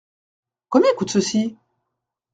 Combien 0.69 0.91
coûte 0.95 1.11
ceci? 1.19 1.55